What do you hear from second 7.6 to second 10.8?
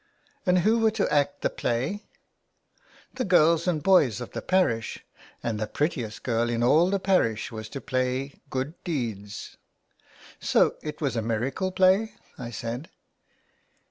to play Good Deeds.''" So